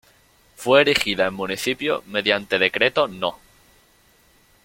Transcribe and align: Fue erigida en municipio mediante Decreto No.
Fue 0.55 0.81
erigida 0.81 1.27
en 1.27 1.35
municipio 1.35 2.03
mediante 2.07 2.57
Decreto 2.57 3.07
No. 3.07 3.37